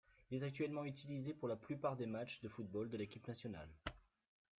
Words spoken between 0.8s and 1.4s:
utilisé